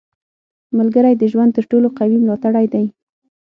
•ملګری 0.77 1.13
د 1.17 1.23
ژوند 1.31 1.51
تر 1.57 1.63
ټولو 1.71 1.87
قوي 1.97 2.17
ملاتړی 2.23 2.65
دی. 2.73 2.85